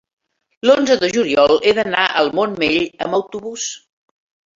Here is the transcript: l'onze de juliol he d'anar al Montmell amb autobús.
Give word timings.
l'onze 0.67 0.95
de 1.01 1.09
juliol 1.17 1.53
he 1.55 1.73
d'anar 1.79 2.05
al 2.21 2.31
Montmell 2.39 2.81
amb 3.07 3.19
autobús. 3.19 3.67